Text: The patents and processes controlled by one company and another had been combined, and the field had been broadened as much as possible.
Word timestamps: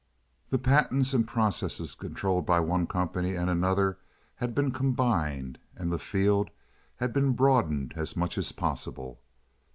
The 0.49 0.57
patents 0.57 1.13
and 1.13 1.27
processes 1.27 1.93
controlled 1.93 2.43
by 2.43 2.59
one 2.59 2.87
company 2.87 3.35
and 3.35 3.51
another 3.51 3.99
had 4.37 4.55
been 4.55 4.71
combined, 4.71 5.59
and 5.75 5.91
the 5.91 5.99
field 5.99 6.49
had 6.95 7.13
been 7.13 7.33
broadened 7.33 7.93
as 7.95 8.17
much 8.17 8.35
as 8.35 8.51
possible. 8.51 9.21